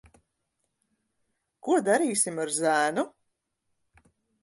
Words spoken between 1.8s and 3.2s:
darīsim ar zēnu?